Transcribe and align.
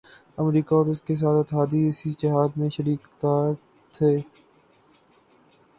امریکہ 0.37 0.73
اور 0.75 0.85
اس 0.85 1.01
کے 1.01 1.15
تمام 1.15 1.37
اتحادی 1.39 1.81
اس 1.87 2.01
جہاد 2.19 2.57
میں 2.57 2.69
شریک 2.69 3.03
کار 3.21 3.53
تھے۔ 3.93 4.17